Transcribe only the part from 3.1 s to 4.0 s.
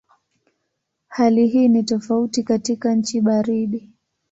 baridi.